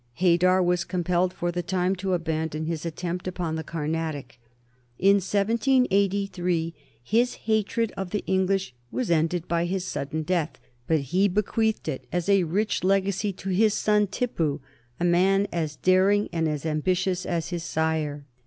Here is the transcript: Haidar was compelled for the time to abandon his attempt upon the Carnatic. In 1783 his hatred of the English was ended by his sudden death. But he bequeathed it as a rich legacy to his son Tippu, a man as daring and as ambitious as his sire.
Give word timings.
Haidar 0.19 0.63
was 0.63 0.83
compelled 0.83 1.31
for 1.31 1.51
the 1.51 1.61
time 1.61 1.95
to 1.97 2.13
abandon 2.13 2.65
his 2.65 2.87
attempt 2.87 3.27
upon 3.27 3.53
the 3.53 3.63
Carnatic. 3.63 4.39
In 4.97 5.17
1783 5.17 6.73
his 7.03 7.35
hatred 7.45 7.93
of 7.95 8.09
the 8.09 8.23
English 8.25 8.73
was 8.89 9.11
ended 9.11 9.47
by 9.47 9.65
his 9.65 9.85
sudden 9.85 10.23
death. 10.23 10.57
But 10.87 11.01
he 11.01 11.27
bequeathed 11.27 11.87
it 11.87 12.07
as 12.11 12.29
a 12.29 12.45
rich 12.45 12.83
legacy 12.83 13.31
to 13.33 13.49
his 13.49 13.75
son 13.75 14.07
Tippu, 14.07 14.59
a 14.99 15.03
man 15.05 15.45
as 15.51 15.75
daring 15.75 16.29
and 16.33 16.47
as 16.49 16.65
ambitious 16.65 17.23
as 17.27 17.49
his 17.49 17.61
sire. 17.63 18.25